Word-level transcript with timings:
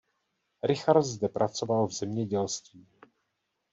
Richard 0.63 1.03
zde 1.03 1.29
pracoval 1.29 1.87
v 1.87 1.91
zemědělství. 1.93 2.87